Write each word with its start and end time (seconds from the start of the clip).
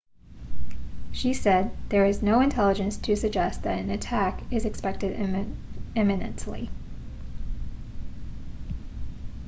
she 1.11 1.31
said 1.31 1.69
there 1.89 2.07
is 2.07 2.23
no 2.23 2.41
intelligence 2.41 2.97
to 2.97 3.15
suggest 3.15 3.61
that 3.61 3.77
an 3.77 3.91
attack 3.91 4.41
is 4.51 4.65
expected 4.65 5.15
imminently 5.95 6.71